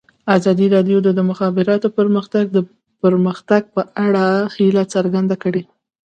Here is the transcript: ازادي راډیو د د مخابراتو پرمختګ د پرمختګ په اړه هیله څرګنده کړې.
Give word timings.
ازادي 0.37 0.65
راډیو 0.75 0.97
د 1.03 1.09
د 1.17 1.19
مخابراتو 1.29 1.87
پرمختګ 1.97 2.45
د 2.51 2.57
پرمختګ 3.03 3.61
په 3.75 3.81
اړه 4.05 4.25
هیله 4.55 4.83
څرګنده 4.93 5.35
کړې. 5.43 5.63